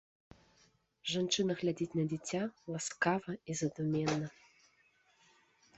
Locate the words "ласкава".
2.77-3.31